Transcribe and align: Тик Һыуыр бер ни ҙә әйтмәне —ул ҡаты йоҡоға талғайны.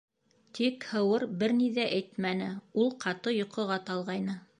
Тик 0.59 0.85
Һыуыр 0.93 1.25
бер 1.43 1.53
ни 1.57 1.67
ҙә 1.75 1.85
әйтмәне 1.97 2.47
—ул 2.85 2.89
ҡаты 3.05 3.35
йоҡоға 3.37 3.79
талғайны. 3.91 4.39